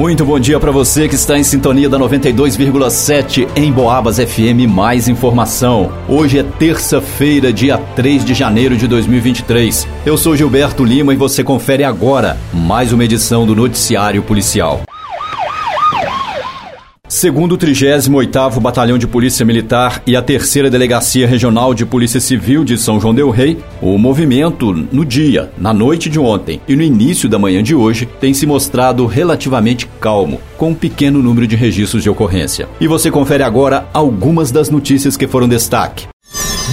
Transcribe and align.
Muito 0.00 0.24
bom 0.24 0.40
dia 0.40 0.58
para 0.58 0.70
você 0.70 1.06
que 1.06 1.14
está 1.14 1.38
em 1.38 1.44
sintonia 1.44 1.86
da 1.86 1.98
92,7 1.98 3.46
em 3.54 3.70
Boabas 3.70 4.16
FM. 4.16 4.66
Mais 4.66 5.08
informação. 5.08 5.92
Hoje 6.08 6.38
é 6.38 6.42
terça-feira, 6.42 7.52
dia 7.52 7.76
3 7.76 8.24
de 8.24 8.32
janeiro 8.32 8.78
de 8.78 8.88
2023. 8.88 9.86
Eu 10.06 10.16
sou 10.16 10.34
Gilberto 10.34 10.84
Lima 10.84 11.12
e 11.12 11.18
você 11.18 11.44
confere 11.44 11.84
agora 11.84 12.38
mais 12.50 12.94
uma 12.94 13.04
edição 13.04 13.44
do 13.44 13.54
Noticiário 13.54 14.22
Policial. 14.22 14.80
Segundo 17.10 17.56
o 17.56 17.58
38º 17.58 18.60
Batalhão 18.60 18.96
de 18.96 19.04
Polícia 19.04 19.44
Militar 19.44 20.00
e 20.06 20.14
a 20.14 20.22
Terceira 20.22 20.70
Delegacia 20.70 21.26
Regional 21.26 21.74
de 21.74 21.84
Polícia 21.84 22.20
Civil 22.20 22.62
de 22.62 22.78
São 22.78 23.00
João 23.00 23.12
del 23.12 23.30
Rei, 23.30 23.58
o 23.82 23.98
movimento 23.98 24.72
no 24.72 25.04
dia, 25.04 25.50
na 25.58 25.74
noite 25.74 26.08
de 26.08 26.20
ontem 26.20 26.60
e 26.68 26.76
no 26.76 26.84
início 26.84 27.28
da 27.28 27.36
manhã 27.36 27.64
de 27.64 27.74
hoje 27.74 28.06
tem 28.20 28.32
se 28.32 28.46
mostrado 28.46 29.06
relativamente 29.06 29.88
calmo, 30.00 30.40
com 30.56 30.70
um 30.70 30.74
pequeno 30.74 31.20
número 31.20 31.48
de 31.48 31.56
registros 31.56 32.04
de 32.04 32.08
ocorrência. 32.08 32.68
E 32.80 32.86
você 32.86 33.10
confere 33.10 33.42
agora 33.42 33.88
algumas 33.92 34.52
das 34.52 34.70
notícias 34.70 35.16
que 35.16 35.26
foram 35.26 35.48
destaque. 35.48 36.06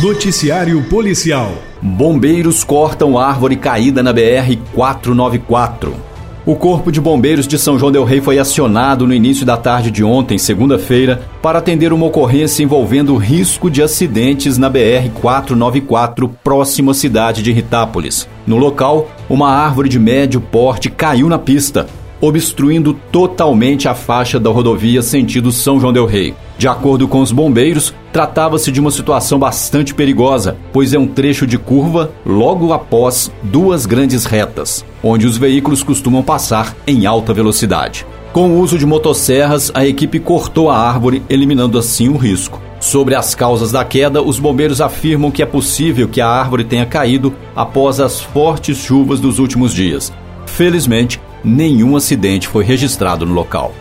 Noticiário 0.03 0.83
Policial. 0.83 1.51
Bombeiros 1.81 2.63
cortam 2.63 3.17
árvore 3.17 3.55
caída 3.55 4.03
na 4.03 4.13
BR 4.13 4.55
494. 4.75 6.06
O 6.47 6.55
Corpo 6.55 6.93
de 6.93 7.01
Bombeiros 7.01 7.45
de 7.45 7.59
São 7.59 7.77
João 7.77 7.91
Del 7.91 8.05
Rei 8.05 8.21
foi 8.21 8.39
acionado 8.39 9.05
no 9.05 9.13
início 9.13 9.45
da 9.45 9.57
tarde 9.57 9.91
de 9.91 10.01
ontem, 10.01 10.37
segunda-feira, 10.37 11.21
para 11.41 11.59
atender 11.59 11.91
uma 11.91 12.05
ocorrência 12.05 12.63
envolvendo 12.63 13.17
risco 13.17 13.69
de 13.69 13.83
acidentes 13.83 14.57
na 14.57 14.69
BR 14.69 15.09
494, 15.13 16.29
próximo 16.41 16.91
à 16.91 16.93
cidade 16.93 17.43
de 17.43 17.51
Ritápolis. 17.51 18.29
No 18.47 18.55
local, 18.55 19.09
uma 19.29 19.49
árvore 19.49 19.89
de 19.89 19.99
médio 19.99 20.39
porte 20.39 20.89
caiu 20.89 21.27
na 21.27 21.37
pista, 21.37 21.85
obstruindo 22.21 22.93
totalmente 23.11 23.89
a 23.89 23.93
faixa 23.93 24.39
da 24.39 24.49
rodovia 24.49 25.01
sentido 25.01 25.51
São 25.51 25.81
João 25.81 25.91
del 25.91 26.05
Rei. 26.05 26.33
De 26.57 26.67
acordo 26.67 27.07
com 27.07 27.21
os 27.21 27.31
bombeiros, 27.31 27.93
tratava-se 28.11 28.71
de 28.71 28.79
uma 28.79 28.89
situação 28.89 29.37
bastante 29.37 29.93
perigosa, 29.93 30.57
pois 30.73 30.91
é 30.91 30.97
um 30.97 31.05
trecho 31.05 31.45
de 31.45 31.57
curva 31.57 32.11
logo 32.25 32.73
após 32.73 33.31
duas 33.43 33.85
grandes 33.85 34.25
retas, 34.25 34.83
onde 35.03 35.27
os 35.27 35.37
veículos 35.37 35.83
costumam 35.83 36.23
passar 36.23 36.75
em 36.87 37.05
alta 37.05 37.31
velocidade. 37.31 38.07
Com 38.33 38.49
o 38.49 38.59
uso 38.59 38.77
de 38.77 38.85
motosserras, 38.87 39.71
a 39.73 39.85
equipe 39.85 40.19
cortou 40.19 40.69
a 40.69 40.77
árvore, 40.77 41.21
eliminando 41.29 41.77
assim 41.77 42.09
o 42.09 42.17
risco. 42.17 42.59
Sobre 42.79 43.13
as 43.15 43.35
causas 43.35 43.71
da 43.71 43.83
queda, 43.83 44.21
os 44.21 44.39
bombeiros 44.39 44.81
afirmam 44.81 45.31
que 45.31 45.43
é 45.43 45.45
possível 45.45 46.07
que 46.07 46.21
a 46.21 46.27
árvore 46.27 46.63
tenha 46.63 46.85
caído 46.85 47.33
após 47.55 47.99
as 47.99 48.19
fortes 48.19 48.77
chuvas 48.77 49.19
dos 49.19 49.39
últimos 49.39 49.73
dias. 49.73 50.11
Felizmente, 50.45 51.19
nenhum 51.43 51.95
acidente 51.95 52.47
foi 52.47 52.63
registrado 52.63 53.25
no 53.25 53.33
local. 53.33 53.73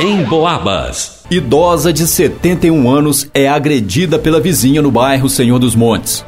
Em 0.00 0.22
Boabas. 0.22 1.24
Idosa 1.28 1.92
de 1.92 2.06
71 2.06 2.88
anos 2.88 3.28
é 3.34 3.48
agredida 3.48 4.16
pela 4.16 4.38
vizinha 4.38 4.80
no 4.80 4.92
bairro 4.92 5.28
Senhor 5.28 5.58
dos 5.58 5.74
Montes. 5.74 6.24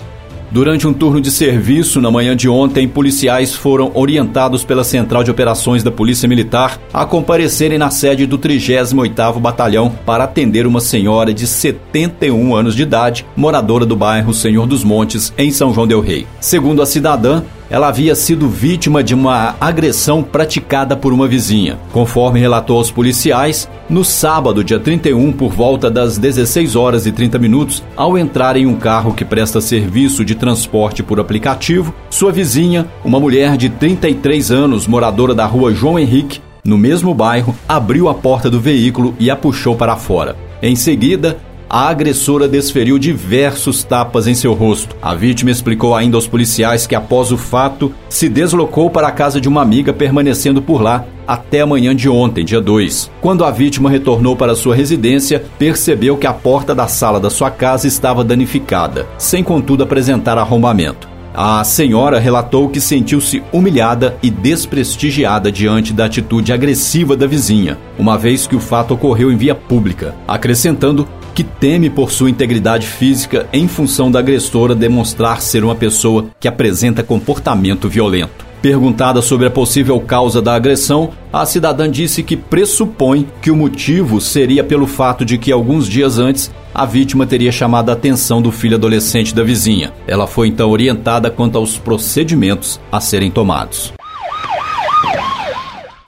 Durante 0.51 0.89
um 0.89 0.93
turno 0.93 1.21
de 1.21 1.31
serviço 1.31 2.01
na 2.01 2.11
manhã 2.11 2.35
de 2.35 2.49
ontem, 2.49 2.89
policiais 2.89 3.55
foram 3.55 3.93
orientados 3.95 4.65
pela 4.65 4.83
Central 4.83 5.23
de 5.23 5.31
Operações 5.31 5.85
da 5.85 5.91
Polícia 5.93 6.29
Militar 6.29 6.81
a 6.93 7.07
comparecerem 7.07 7.79
na 7.79 7.91
sede 7.91 8.27
do 8.27 8.37
38º 8.37 9.39
Batalhão 9.39 9.93
para 10.05 10.25
atender 10.25 10.67
uma 10.67 10.81
senhora 10.81 11.33
de 11.33 11.47
71 11.47 12.53
anos 12.57 12.75
de 12.75 12.83
idade, 12.83 13.25
moradora 13.37 13.87
do 13.87 13.95
bairro 13.95 14.35
Senhor 14.35 14.67
dos 14.67 14.83
Montes, 14.83 15.33
em 15.39 15.53
São 15.53 15.73
João 15.73 15.87
del 15.87 16.01
Rei. 16.01 16.27
Segundo 16.41 16.83
a 16.83 16.87
cidadã, 16.87 17.45
ela 17.71 17.89
havia 17.89 18.17
sido 18.17 18.49
vítima 18.49 19.03
de 19.03 19.15
uma 19.15 19.55
agressão 19.61 20.23
praticada 20.23 20.97
por 20.97 21.13
uma 21.13 21.29
vizinha. 21.29 21.79
Conforme 21.93 22.41
relatou 22.41 22.77
aos 22.77 22.91
policiais, 22.91 23.71
no 23.89 24.05
sábado, 24.05 24.65
dia 24.65 24.81
31, 24.81 25.33
por 25.33 25.53
volta 25.53 25.89
das 25.89 26.19
16 26.19 26.75
horas 26.75 27.07
e 27.07 27.13
30 27.13 27.39
minutos, 27.39 27.83
ao 27.97 28.19
entrar 28.19 28.57
em 28.57 28.67
um 28.67 28.75
carro 28.75 29.15
que 29.15 29.25
presta 29.25 29.61
serviço 29.61 30.25
de 30.25 30.35
transporte 30.35 31.03
por 31.03 31.21
aplicativo, 31.21 31.95
sua 32.11 32.33
vizinha, 32.33 32.89
uma 33.05 33.21
mulher 33.21 33.57
de 33.57 33.69
33 33.69 34.51
anos, 34.51 34.89
moradora 34.89 35.35
da 35.35 35.47
rua 35.47 35.73
João 35.73 35.99
Henrique, 35.99 36.41
no 36.65 36.77
mesmo 36.77 37.15
bairro, 37.15 37.55
abriu 37.69 38.09
a 38.09 38.15
porta 38.15 38.51
do 38.51 38.61
veículo 38.61 39.15
e 39.19 39.31
a 39.31 39.37
puxou 39.37 39.77
para 39.77 39.97
fora. 39.97 40.37
Em 40.63 40.77
seguida, 40.77 41.39
a 41.71 41.89
agressora 41.89 42.49
desferiu 42.49 42.99
diversos 42.99 43.85
tapas 43.85 44.27
em 44.27 44.35
seu 44.35 44.53
rosto. 44.53 44.97
A 45.01 45.15
vítima 45.15 45.53
explicou 45.53 45.95
ainda 45.95 46.17
aos 46.17 46.27
policiais 46.27 46.85
que, 46.85 46.97
após 46.97 47.31
o 47.31 47.39
fato, 47.39 47.95
se 48.09 48.29
deslocou 48.29 48.91
para 48.91 49.07
a 49.07 49.13
casa 49.13 49.41
de 49.41 49.49
uma 49.49 49.63
amiga, 49.63 49.93
permanecendo 49.93 50.61
por 50.61 50.83
lá 50.83 51.05
até 51.29 51.61
a 51.61 51.67
manhã 51.67 51.95
de 51.95 52.09
ontem, 52.09 52.45
dia 52.45 52.61
2. 52.61 53.09
Quando 53.21 53.45
a 53.45 53.53
vítima 53.53 53.89
retornou 53.89 54.35
para 54.35 54.57
sua 54.57 54.75
residência, 54.75 55.45
percebeu 55.61 56.17
que 56.17 56.27
a 56.27 56.33
porta 56.33 56.75
da 56.75 56.89
sala 56.89 57.21
da 57.21 57.31
sua 57.31 57.53
casa 57.53 57.87
estava 57.87 58.25
danificada, 58.25 59.07
sem 59.17 59.45
contudo 59.45 59.85
apresentar 59.85 60.37
arrombamento. 60.39 61.09
A 61.33 61.63
senhora 61.63 62.19
relatou 62.19 62.69
que 62.69 62.81
sentiu-se 62.81 63.41
humilhada 63.53 64.17
e 64.21 64.29
desprestigiada 64.29 65.53
diante 65.53 65.93
da 65.93 66.07
atitude 66.07 66.53
agressiva 66.53 67.17
da 67.17 67.29
vizinha, 67.29 67.79
uma 67.97 68.19
vez 68.19 68.49
que 68.49 68.57
o 68.57 68.61
fato 68.61 68.95
ocorreu 68.95 69.31
em 69.31 69.37
via 69.37 69.55
pública, 69.55 70.17
acrescentando 70.27 71.07
que 71.35 71.45
teme 71.45 71.89
por 71.89 72.11
sua 72.11 72.31
integridade 72.31 72.87
física 72.87 73.47
em 73.53 73.67
função 73.69 74.11
da 74.11 74.19
agressora 74.19 74.75
demonstrar 74.75 75.41
ser 75.41 75.65
uma 75.65 75.75
pessoa 75.75 76.27
que 76.39 76.49
apresenta 76.49 77.03
comportamento 77.03 77.89
violento. 77.89 78.51
Perguntada 78.63 79.23
sobre 79.23 79.47
a 79.47 79.51
possível 79.51 79.99
causa 80.01 80.43
da 80.43 80.55
agressão, 80.55 81.11
a 81.33 81.47
cidadã 81.47 81.91
disse 81.91 82.23
que 82.23 82.37
pressupõe 82.37 83.27
que 83.41 83.51
o 83.51 83.57
motivo 83.57 84.21
seria 84.21 84.63
pelo 84.63 84.87
fato 84.87 85.25
de 85.25 85.39
que 85.39 85.51
alguns 85.51 85.89
dias 85.89 86.19
antes 86.19 86.51
a 86.75 86.85
vítima 86.85 87.27
teria 87.27 87.51
chamado 87.51 87.89
a 87.89 87.95
atenção 87.95 88.43
do 88.43 88.53
filho 88.53 88.77
adolescente 88.77 89.35
da 89.35 89.43
vizinha. 89.43 89.93
Ela 90.07 90.27
foi 90.27 90.49
então 90.49 90.71
orientada 90.71 91.31
quanto 91.31 91.57
aos 91.57 91.79
procedimentos 91.79 92.79
a 92.93 93.01
serem 93.01 93.31
tomados. 93.31 93.95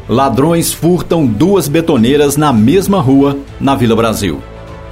Ladrões 0.08 0.72
furtam 0.72 1.24
duas 1.24 1.68
betoneiras 1.68 2.36
na 2.36 2.52
mesma 2.52 3.00
rua, 3.00 3.38
na 3.58 3.74
Vila 3.74 3.96
Brasil. 3.96 4.42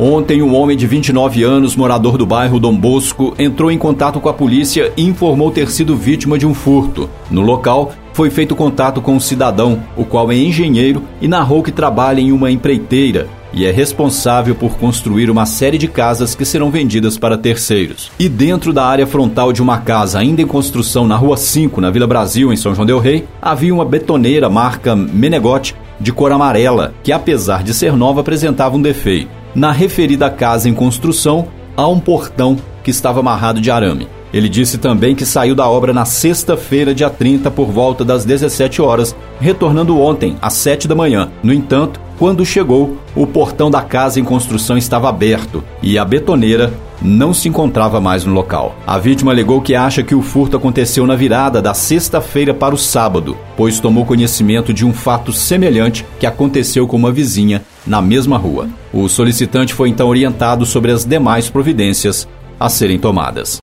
Ontem, 0.03 0.41
um 0.41 0.55
homem 0.55 0.79
de 0.79 0.87
29 0.87 1.43
anos, 1.43 1.77
morador 1.77 2.17
do 2.17 2.25
bairro 2.25 2.59
Dom 2.59 2.75
Bosco, 2.75 3.35
entrou 3.39 3.71
em 3.71 3.77
contato 3.77 4.19
com 4.19 4.31
a 4.31 4.33
polícia 4.33 4.91
e 4.97 5.03
informou 5.03 5.51
ter 5.51 5.71
sido 5.71 5.95
vítima 5.95 6.39
de 6.39 6.47
um 6.47 6.55
furto. 6.55 7.11
No 7.31 7.43
local, 7.43 7.93
foi 8.15 8.31
feito 8.31 8.57
contato 8.57 9.03
com 9.03 9.15
um 9.15 9.21
cidadão, 9.21 9.85
o 9.95 10.03
qual 10.03 10.33
é 10.33 10.37
engenheiro 10.39 11.03
e 11.21 11.29
narrou 11.29 11.63
que 11.63 11.71
trabalha 11.71 12.19
em 12.19 12.33
uma 12.33 12.51
empreiteira 12.51 13.29
e 13.53 13.67
é 13.67 13.71
responsável 13.71 14.55
por 14.55 14.79
construir 14.79 15.29
uma 15.29 15.45
série 15.45 15.77
de 15.77 15.87
casas 15.87 16.35
que 16.35 16.47
serão 16.47 16.71
vendidas 16.71 17.19
para 17.19 17.37
terceiros. 17.37 18.11
E 18.19 18.27
dentro 18.27 18.73
da 18.73 18.87
área 18.87 19.07
frontal 19.07 19.53
de 19.53 19.61
uma 19.61 19.81
casa 19.81 20.19
ainda 20.19 20.41
em 20.41 20.47
construção 20.47 21.07
na 21.07 21.17
Rua 21.17 21.37
5, 21.37 21.79
na 21.79 21.91
Vila 21.91 22.07
Brasil, 22.07 22.51
em 22.51 22.57
São 22.57 22.75
João 22.75 22.87
del 22.87 23.01
Rei, 23.01 23.27
havia 23.43 23.75
uma 23.75 23.85
betoneira 23.85 24.49
marca 24.49 24.97
Menegote 24.97 25.77
de 26.01 26.11
cor 26.11 26.33
amarela, 26.33 26.95
que 27.03 27.13
apesar 27.13 27.63
de 27.63 27.75
ser 27.75 27.95
nova 27.95 28.23
apresentava 28.23 28.75
um 28.75 28.81
defeito. 28.81 29.40
Na 29.55 29.73
referida 29.73 30.31
casa 30.31 30.69
em 30.69 30.75
construção, 30.75 31.49
há 31.77 31.87
um 31.89 31.99
portão 31.99 32.57
que 32.85 32.91
estava 32.91 33.21
amarrado 33.21 33.61
de 33.61 33.71
arame. 33.71 34.09
Ele 34.33 34.49
disse 34.49 34.79
também 34.79 35.15
que 35.17 35.27
saiu 35.27 35.57
da 35.57 35.69
obra 35.69 35.93
na 35.93 36.05
sexta-feira, 36.05 36.95
dia 36.95 37.11
30, 37.11 37.51
por 37.51 37.67
volta 37.67 38.05
das 38.05 38.25
17 38.25 38.81
horas, 38.81 39.15
retornando 39.41 39.99
ontem, 39.99 40.37
às 40.41 40.53
7 40.53 40.87
da 40.87 40.95
manhã. 40.95 41.31
No 41.43 41.53
entanto, 41.53 42.01
quando 42.17 42.47
chegou, 42.47 42.97
o 43.17 43.27
portão 43.27 43.71
da 43.71 43.83
casa 43.83 44.21
em 44.21 44.25
construção 44.25 44.79
estava 44.79 45.09
aberto 45.09 45.65
e 45.83 45.99
a 45.99 46.05
betoneira 46.05 46.73
não 47.03 47.33
se 47.33 47.49
encontrava 47.49 48.01
mais 48.01 48.25
no 48.25 48.33
local. 48.33 48.77
A 48.87 48.99
vítima 48.99 49.33
alegou 49.33 49.61
que 49.61 49.75
acha 49.75 50.03
que 50.03 50.15
o 50.15 50.23
furto 50.23 50.57
aconteceu 50.57 51.07
na 51.07 51.17
virada 51.17 51.63
da 51.63 51.75
sexta-feira 51.75 52.53
para 52.53 52.75
o 52.75 52.79
sábado, 52.79 53.37
pois 53.57 53.81
tomou 53.81 54.05
conhecimento 54.05 54.73
de 54.73 54.85
um 54.85 54.93
fato 54.93 55.33
semelhante 55.33 56.05
que 56.19 56.27
aconteceu 56.27 56.87
com 56.87 56.97
uma 56.97 57.13
vizinha 57.13 57.63
na 57.87 58.03
mesma 58.03 58.37
rua. 58.37 58.69
O 58.93 59.09
solicitante 59.09 59.73
foi 59.73 59.89
então 59.89 60.09
orientado 60.09 60.67
sobre 60.67 60.91
as 60.91 61.05
demais 61.05 61.49
providências 61.49 62.29
a 62.59 62.69
serem 62.69 62.99
tomadas. 62.99 63.59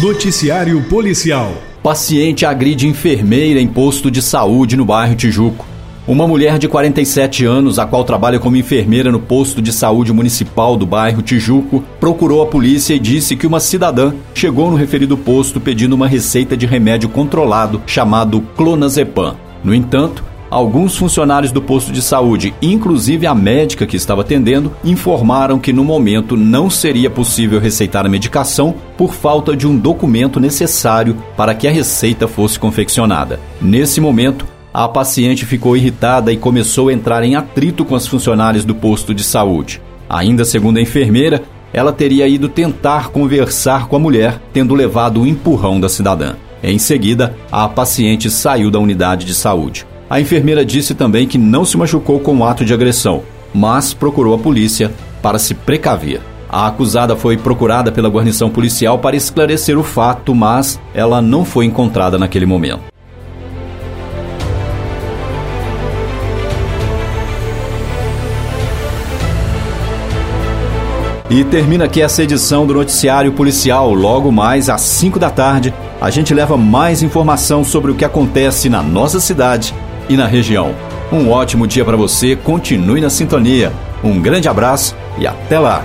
Noticiário 0.00 0.80
Policial. 0.88 1.52
Paciente 1.82 2.46
agride 2.46 2.86
enfermeira 2.86 3.60
em 3.60 3.66
posto 3.66 4.10
de 4.10 4.22
saúde 4.22 4.76
no 4.76 4.84
bairro 4.84 5.16
Tijuco. 5.16 5.66
Uma 6.08 6.26
mulher 6.26 6.58
de 6.58 6.66
47 6.66 7.44
anos, 7.44 7.78
a 7.78 7.84
qual 7.84 8.02
trabalha 8.02 8.38
como 8.38 8.56
enfermeira 8.56 9.12
no 9.12 9.20
posto 9.20 9.60
de 9.60 9.70
saúde 9.70 10.10
municipal 10.10 10.74
do 10.74 10.86
bairro 10.86 11.20
Tijuco, 11.20 11.84
procurou 12.00 12.40
a 12.40 12.46
polícia 12.46 12.94
e 12.94 12.98
disse 12.98 13.36
que 13.36 13.46
uma 13.46 13.60
cidadã 13.60 14.14
chegou 14.32 14.70
no 14.70 14.76
referido 14.78 15.18
posto 15.18 15.60
pedindo 15.60 15.92
uma 15.92 16.08
receita 16.08 16.56
de 16.56 16.64
remédio 16.64 17.10
controlado 17.10 17.82
chamado 17.86 18.40
clonazepam. 18.56 19.36
No 19.62 19.74
entanto, 19.74 20.24
Alguns 20.50 20.96
funcionários 20.96 21.52
do 21.52 21.60
posto 21.60 21.92
de 21.92 22.00
saúde, 22.00 22.54
inclusive 22.62 23.26
a 23.26 23.34
médica 23.34 23.86
que 23.86 23.98
estava 23.98 24.22
atendendo, 24.22 24.72
informaram 24.82 25.58
que 25.58 25.74
no 25.74 25.84
momento 25.84 26.38
não 26.38 26.70
seria 26.70 27.10
possível 27.10 27.60
receitar 27.60 28.06
a 28.06 28.08
medicação 28.08 28.74
por 28.96 29.12
falta 29.12 29.54
de 29.54 29.66
um 29.66 29.76
documento 29.76 30.40
necessário 30.40 31.18
para 31.36 31.54
que 31.54 31.68
a 31.68 31.70
receita 31.70 32.26
fosse 32.26 32.58
confeccionada. 32.58 33.38
Nesse 33.60 34.00
momento, 34.00 34.46
a 34.72 34.86
paciente 34.88 35.46
ficou 35.46 35.76
irritada 35.76 36.32
e 36.32 36.36
começou 36.36 36.88
a 36.88 36.92
entrar 36.92 37.22
em 37.22 37.34
atrito 37.34 37.84
com 37.84 37.94
as 37.94 38.06
funcionárias 38.06 38.64
do 38.64 38.74
posto 38.74 39.14
de 39.14 39.24
saúde. 39.24 39.80
Ainda 40.08 40.44
segundo 40.44 40.78
a 40.78 40.82
enfermeira, 40.82 41.42
ela 41.72 41.92
teria 41.92 42.26
ido 42.26 42.48
tentar 42.48 43.08
conversar 43.08 43.88
com 43.88 43.96
a 43.96 43.98
mulher, 43.98 44.40
tendo 44.52 44.74
levado 44.74 45.20
o 45.20 45.26
empurrão 45.26 45.80
da 45.80 45.88
cidadã. 45.88 46.34
Em 46.62 46.78
seguida, 46.78 47.36
a 47.52 47.68
paciente 47.68 48.30
saiu 48.30 48.70
da 48.70 48.78
unidade 48.78 49.24
de 49.24 49.34
saúde. 49.34 49.86
A 50.10 50.20
enfermeira 50.20 50.64
disse 50.64 50.94
também 50.94 51.26
que 51.26 51.38
não 51.38 51.64
se 51.64 51.76
machucou 51.76 52.18
com 52.20 52.36
o 52.38 52.44
ato 52.44 52.64
de 52.64 52.72
agressão, 52.72 53.22
mas 53.54 53.92
procurou 53.92 54.34
a 54.34 54.38
polícia 54.38 54.90
para 55.22 55.38
se 55.38 55.54
precaver. 55.54 56.20
A 56.48 56.66
acusada 56.66 57.14
foi 57.14 57.36
procurada 57.36 57.92
pela 57.92 58.08
guarnição 58.08 58.48
policial 58.48 58.98
para 58.98 59.16
esclarecer 59.16 59.78
o 59.78 59.82
fato, 59.84 60.34
mas 60.34 60.80
ela 60.94 61.20
não 61.20 61.44
foi 61.44 61.66
encontrada 61.66 62.18
naquele 62.18 62.46
momento. 62.46 62.97
E 71.30 71.44
termina 71.44 71.84
aqui 71.84 72.00
essa 72.00 72.22
edição 72.22 72.66
do 72.66 72.72
Noticiário 72.72 73.30
Policial. 73.32 73.92
Logo 73.92 74.32
mais 74.32 74.70
às 74.70 74.80
5 74.80 75.18
da 75.18 75.28
tarde, 75.28 75.74
a 76.00 76.08
gente 76.08 76.32
leva 76.32 76.56
mais 76.56 77.02
informação 77.02 77.62
sobre 77.62 77.90
o 77.90 77.94
que 77.94 78.04
acontece 78.04 78.70
na 78.70 78.82
nossa 78.82 79.20
cidade 79.20 79.74
e 80.08 80.16
na 80.16 80.26
região. 80.26 80.74
Um 81.12 81.30
ótimo 81.30 81.66
dia 81.66 81.84
para 81.84 81.98
você, 81.98 82.34
continue 82.34 83.02
na 83.02 83.10
sintonia. 83.10 83.70
Um 84.02 84.22
grande 84.22 84.48
abraço 84.48 84.96
e 85.18 85.26
até 85.26 85.58
lá! 85.58 85.84